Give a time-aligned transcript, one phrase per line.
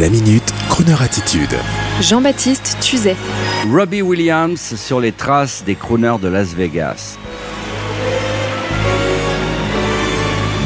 [0.00, 1.54] La minute, Kroneur attitude.
[2.00, 3.14] Jean-Baptiste Tuzet.
[3.70, 7.18] Robbie Williams sur les traces des crooners de Las Vegas.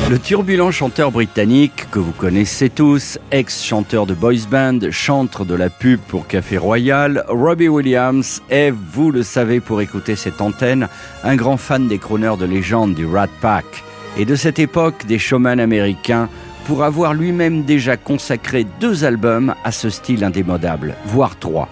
[0.09, 5.71] Le turbulent chanteur britannique que vous connaissez tous, ex-chanteur de boys band, chantre de la
[5.71, 10.87] pub pour Café Royal, Robbie Williams est, vous le savez pour écouter cette antenne,
[11.25, 13.83] un grand fan des crooners de légende du Rat Pack
[14.17, 16.29] et de cette époque des showman américains
[16.67, 21.69] pour avoir lui-même déjà consacré deux albums à ce style indémodable, voire trois.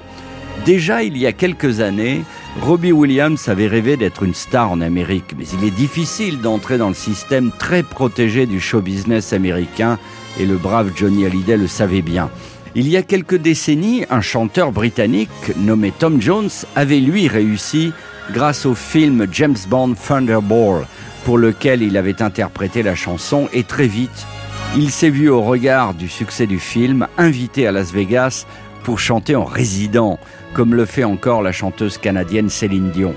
[0.64, 2.22] Déjà il y a quelques années,
[2.62, 6.88] Robbie Williams avait rêvé d'être une star en Amérique, mais il est difficile d'entrer dans
[6.88, 9.98] le système très protégé du show business américain,
[10.38, 12.30] et le brave Johnny Hallyday le savait bien.
[12.76, 17.92] Il y a quelques décennies, un chanteur britannique nommé Tom Jones avait lui réussi
[18.32, 20.86] grâce au film James Bond Thunderball,
[21.24, 24.26] pour lequel il avait interprété la chanson, et très vite,
[24.76, 28.44] il s'est vu au regard du succès du film invité à Las Vegas
[28.82, 30.18] pour chanter en résident,
[30.52, 33.14] comme le fait encore la chanteuse canadienne Céline Dion.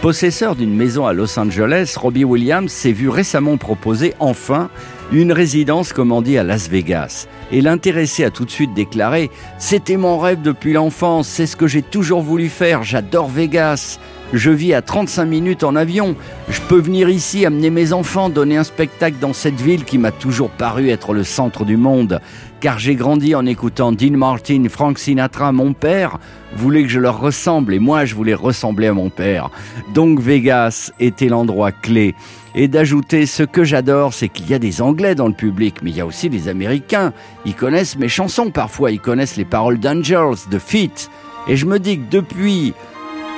[0.00, 4.68] Possesseur d'une maison à Los Angeles, Robbie Williams s'est vu récemment proposer enfin
[5.12, 5.92] une résidence,
[6.22, 7.26] dit, à Las Vegas.
[7.52, 11.66] Et l'intéressé a tout de suite déclaré C'était mon rêve depuis l'enfance, c'est ce que
[11.66, 13.98] j'ai toujours voulu faire, j'adore Vegas.
[14.32, 16.16] Je vis à 35 minutes en avion.
[16.48, 20.10] Je peux venir ici amener mes enfants, donner un spectacle dans cette ville qui m'a
[20.10, 22.20] toujours paru être le centre du monde.
[22.64, 26.18] Car j'ai grandi en écoutant Dean Martin, Frank Sinatra, mon père
[26.56, 29.50] voulait que je leur ressemble et moi je voulais ressembler à mon père.
[29.92, 32.14] Donc Vegas était l'endroit clé.
[32.54, 35.90] Et d'ajouter ce que j'adore, c'est qu'il y a des Anglais dans le public, mais
[35.90, 37.12] il y a aussi des Américains.
[37.44, 41.10] Ils connaissent mes chansons parfois, ils connaissent les paroles d'Angels, de Fit.
[41.46, 42.72] Et je me dis que depuis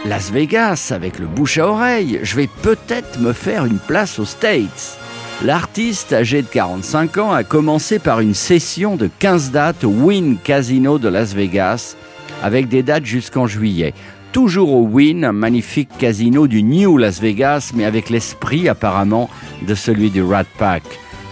[0.04, 2.20] Las Vegas avec le bouche à oreille.
[2.22, 5.00] Je vais peut-être me faire une place aux States.
[5.42, 10.38] L'artiste âgé de 45 ans a commencé par une session de 15 dates au Wynn
[10.42, 11.94] Casino de Las Vegas
[12.42, 13.92] avec des dates jusqu'en juillet.
[14.32, 19.28] Toujours au Wynn, un magnifique casino du New Las Vegas, mais avec l'esprit apparemment
[19.66, 20.82] de celui du Rat Pack.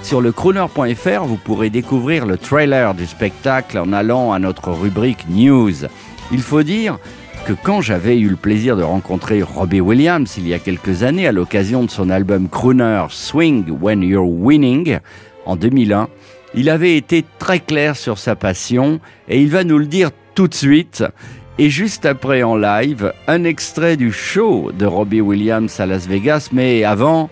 [0.03, 5.27] Sur le crooner.fr, vous pourrez découvrir le trailer du spectacle en allant à notre rubrique
[5.31, 5.87] News.
[6.31, 6.99] Il faut dire
[7.45, 11.27] que quand j'avais eu le plaisir de rencontrer Robbie Williams il y a quelques années
[11.27, 14.99] à l'occasion de son album crooner Swing When You're Winning
[15.45, 16.09] en 2001,
[16.55, 20.49] il avait été très clair sur sa passion et il va nous le dire tout
[20.49, 21.05] de suite.
[21.59, 26.49] Et juste après en live, un extrait du show de Robbie Williams à Las Vegas,
[26.51, 27.29] mais avant,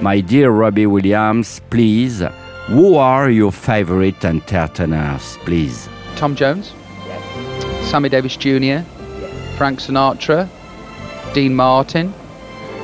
[0.00, 2.26] My dear Robbie Williams, please,
[2.68, 5.88] who are your favorite entertainers, please?
[6.16, 6.74] Tom Jones,
[7.82, 8.80] Sammy Davis Jr.,
[9.62, 10.48] Frank Sinatra,
[11.34, 12.12] Dean Martin,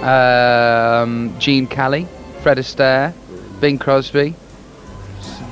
[0.01, 2.07] um, Gene Kelly,
[2.41, 3.13] Fred Astaire,
[3.59, 4.33] Bing Crosby.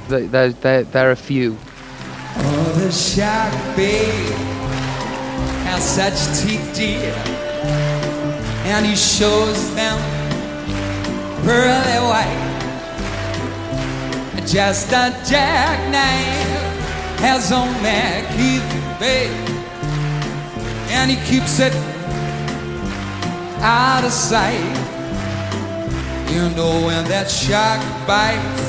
[0.06, 1.58] There, there, there are a few.
[2.36, 4.30] Oh, the shark babe
[5.66, 7.12] has such teeth, dear,
[8.70, 9.98] and he shows them
[11.42, 12.52] pearly white.
[14.46, 19.55] Just a jackknife has on that Keith, babe
[20.96, 21.74] and he keeps it
[23.60, 24.74] out of sight.
[26.32, 28.62] You know when that shark bites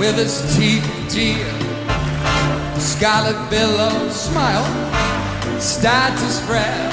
[0.00, 1.44] with his teeth, dear,
[2.80, 4.66] scarlet billows smile
[5.60, 6.92] start to spread.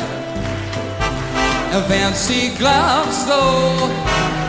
[1.74, 3.88] And fancy gloves, though,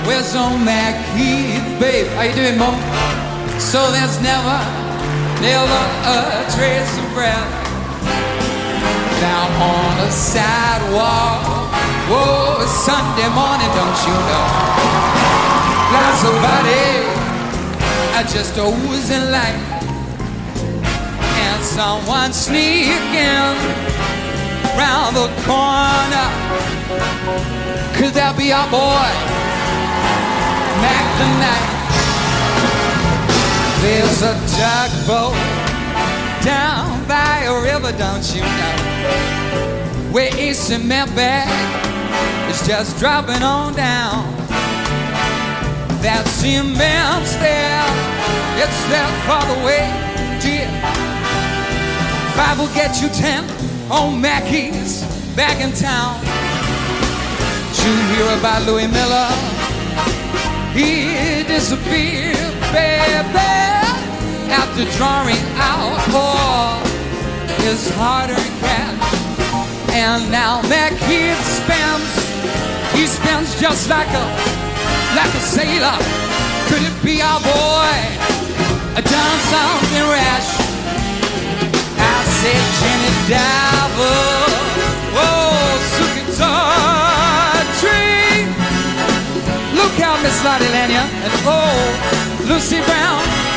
[0.07, 2.09] where's on that Keith, babe?
[2.19, 2.75] How you doing, Mom?
[3.61, 4.59] So there's never,
[5.41, 7.64] never a trace of breath
[10.05, 11.41] the sidewalk.
[12.13, 14.47] Whoa, it's Sunday morning, don't you know?
[15.97, 16.89] Lots of body
[18.17, 19.61] are just oozing light.
[21.45, 23.57] And someone sneaking
[24.77, 26.29] round the corner.
[27.97, 29.09] Could that be our boy,
[30.85, 31.71] Mac the Night?
[33.81, 35.33] There's a tugboat
[36.45, 39.44] down by a river, don't you know?
[40.15, 41.51] Where a cement bag
[42.49, 44.23] is just dropping on down.
[46.07, 47.83] That cement's there,
[48.63, 49.91] it's there for the way,
[50.39, 50.71] dear.
[52.39, 53.43] Five will get you ten
[53.91, 55.03] on Mackey's
[55.35, 56.23] back in town.
[57.75, 59.35] Did you hear about Louis Miller?
[60.79, 63.51] He disappeared, baby
[64.47, 66.79] after drawing out all
[67.67, 69.24] his hard-earned cash.
[69.95, 72.11] And now that kid spends,
[72.99, 74.27] he spends just like a,
[75.15, 75.95] like a sailor.
[76.67, 77.95] Could it be our boy,
[78.99, 80.51] done something rash?
[81.95, 84.19] I said, Jenny Diver,
[85.15, 85.55] oh,
[87.79, 88.51] tree.
[89.79, 93.54] Look out, Miss Lottie Lanya, and oh, Lucy Brown.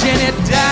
[0.00, 0.71] Jenny died.